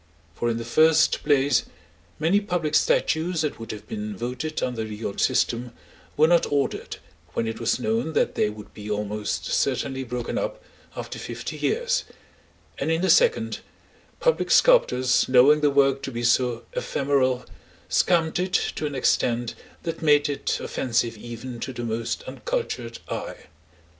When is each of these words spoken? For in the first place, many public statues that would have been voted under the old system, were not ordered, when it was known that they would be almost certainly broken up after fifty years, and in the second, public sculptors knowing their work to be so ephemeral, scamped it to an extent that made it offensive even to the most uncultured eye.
For 0.33 0.49
in 0.49 0.57
the 0.57 0.65
first 0.65 1.21
place, 1.23 1.65
many 2.17 2.39
public 2.41 2.73
statues 2.73 3.41
that 3.41 3.59
would 3.59 3.71
have 3.71 3.87
been 3.87 4.17
voted 4.17 4.63
under 4.63 4.83
the 4.83 5.05
old 5.05 5.21
system, 5.21 5.73
were 6.17 6.27
not 6.27 6.51
ordered, 6.51 6.97
when 7.33 7.47
it 7.47 7.59
was 7.59 7.79
known 7.79 8.13
that 8.13 8.33
they 8.33 8.49
would 8.49 8.73
be 8.73 8.89
almost 8.89 9.45
certainly 9.45 10.03
broken 10.03 10.39
up 10.39 10.59
after 10.95 11.19
fifty 11.19 11.55
years, 11.55 12.03
and 12.79 12.89
in 12.89 13.03
the 13.03 13.11
second, 13.11 13.59
public 14.19 14.49
sculptors 14.49 15.29
knowing 15.29 15.61
their 15.61 15.69
work 15.69 16.01
to 16.01 16.11
be 16.11 16.23
so 16.23 16.63
ephemeral, 16.73 17.45
scamped 17.87 18.39
it 18.39 18.53
to 18.53 18.87
an 18.87 18.95
extent 18.95 19.53
that 19.83 20.01
made 20.01 20.27
it 20.27 20.59
offensive 20.59 21.15
even 21.15 21.59
to 21.59 21.71
the 21.71 21.83
most 21.83 22.23
uncultured 22.23 22.97
eye. 23.07 23.37